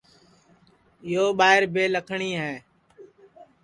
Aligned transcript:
یو 1.11 1.25
ٻائیر 1.39 1.61
بے 1.73 1.83
لکھٹؔی 1.93 2.31
ہے 2.41 2.53